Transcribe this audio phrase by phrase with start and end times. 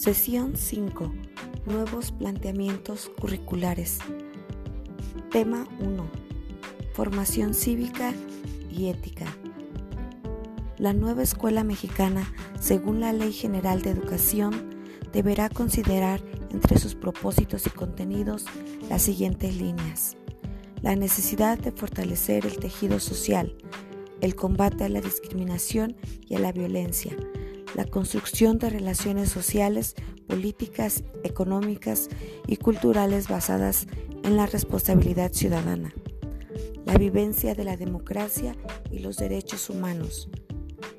[0.00, 1.12] Sesión 5.
[1.66, 3.98] Nuevos planteamientos curriculares.
[5.30, 6.10] Tema 1.
[6.94, 8.14] Formación cívica
[8.70, 9.26] y ética.
[10.78, 14.70] La nueva escuela mexicana, según la Ley General de Educación,
[15.12, 18.46] deberá considerar entre sus propósitos y contenidos
[18.88, 20.16] las siguientes líneas.
[20.80, 23.54] La necesidad de fortalecer el tejido social,
[24.22, 25.94] el combate a la discriminación
[26.26, 27.14] y a la violencia,
[27.80, 29.94] la construcción de relaciones sociales,
[30.28, 32.10] políticas, económicas
[32.46, 33.86] y culturales basadas
[34.22, 35.94] en la responsabilidad ciudadana,
[36.84, 38.54] la vivencia de la democracia
[38.90, 40.28] y los derechos humanos,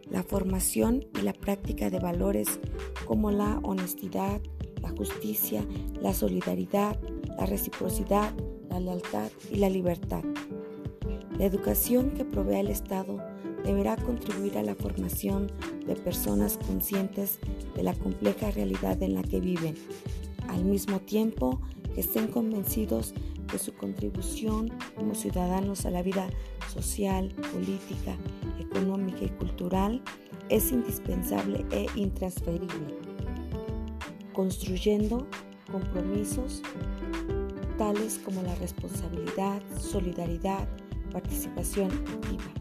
[0.09, 2.59] la formación y la práctica de valores
[3.05, 4.41] como la honestidad,
[4.81, 5.63] la justicia,
[6.01, 6.99] la solidaridad,
[7.37, 8.33] la reciprocidad,
[8.71, 10.23] la lealtad y la libertad.
[11.37, 13.21] La educación que provee el Estado
[13.63, 15.51] deberá contribuir a la formación
[15.85, 17.39] de personas conscientes
[17.75, 19.75] de la compleja realidad en la que viven,
[20.47, 21.61] al mismo tiempo
[21.93, 23.13] que estén convencidos
[23.51, 26.29] de su contribución como ciudadanos a la vida
[26.73, 28.15] social, política,
[28.59, 30.01] económica y cultural
[30.49, 32.95] es indispensable e intransferible,
[34.33, 35.27] construyendo
[35.71, 36.61] compromisos
[37.77, 40.67] tales como la responsabilidad, solidaridad,
[41.11, 42.60] participación activa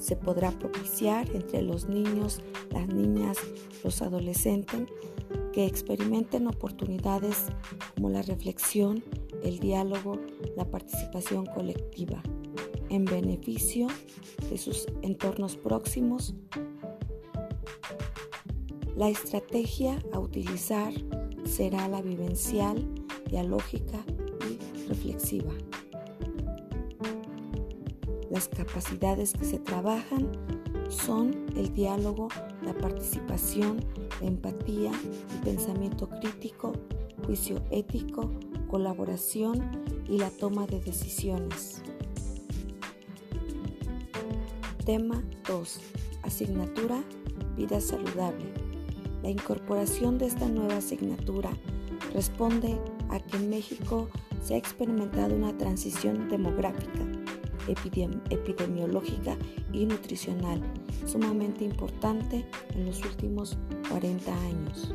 [0.00, 3.36] se podrá propiciar entre los niños, las niñas,
[3.84, 4.88] los adolescentes
[5.52, 7.46] que experimenten oportunidades
[7.94, 9.04] como la reflexión,
[9.42, 10.18] el diálogo,
[10.56, 12.22] la participación colectiva,
[12.88, 13.88] en beneficio
[14.48, 16.34] de sus entornos próximos.
[18.96, 20.92] La estrategia a utilizar
[21.44, 22.86] será la vivencial,
[23.28, 24.04] dialógica
[24.48, 25.52] y reflexiva.
[28.30, 30.28] Las capacidades que se trabajan
[30.88, 32.28] son el diálogo,
[32.62, 33.84] la participación,
[34.20, 34.92] la empatía,
[35.34, 36.72] el pensamiento crítico,
[37.26, 38.30] juicio ético,
[38.68, 41.82] colaboración y la toma de decisiones.
[44.86, 45.80] Tema 2.
[46.22, 47.02] Asignatura
[47.56, 48.54] Vida Saludable.
[49.24, 51.50] La incorporación de esta nueva asignatura
[52.14, 54.08] responde a que en México
[54.40, 57.19] se ha experimentado una transición demográfica
[57.70, 59.36] epidemiológica
[59.72, 60.62] y nutricional
[61.06, 63.58] sumamente importante en los últimos
[63.88, 64.92] 40 años.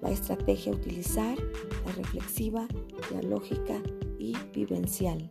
[0.00, 1.38] La estrategia a utilizar
[1.86, 2.66] es reflexiva,
[3.10, 3.80] dialógica
[4.18, 5.30] y vivencial.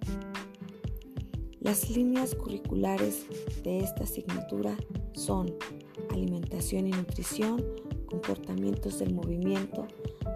[1.60, 3.26] Las líneas curriculares
[3.64, 4.76] de esta asignatura
[5.14, 5.54] son
[6.10, 7.64] alimentación y nutrición,
[8.08, 9.88] comportamientos del movimiento,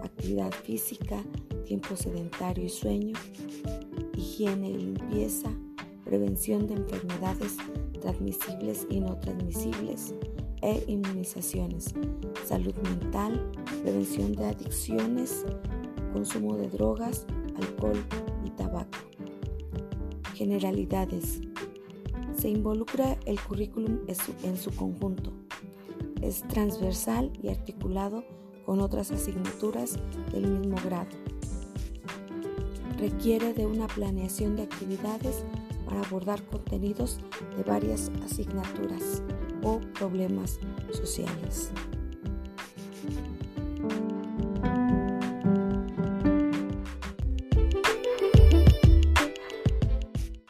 [0.02, 1.24] actividad física,
[1.64, 3.16] tiempo sedentario y sueño,
[4.16, 5.50] higiene y limpieza,
[6.06, 7.56] prevención de enfermedades
[8.00, 10.14] transmisibles y no transmisibles
[10.62, 11.94] e inmunizaciones,
[12.46, 13.50] salud mental,
[13.82, 15.44] prevención de adicciones,
[16.12, 17.98] consumo de drogas, alcohol
[18.44, 18.98] y tabaco.
[20.34, 21.40] Generalidades.
[22.38, 23.98] Se involucra el currículum
[24.42, 25.32] en su conjunto.
[26.22, 28.24] Es transversal y articulado
[28.64, 29.98] con otras asignaturas
[30.32, 31.10] del mismo grado.
[32.98, 35.44] Requiere de una planeación de actividades
[35.86, 37.18] para abordar contenidos
[37.56, 39.22] de varias asignaturas
[39.62, 40.58] o problemas
[40.92, 41.70] sociales.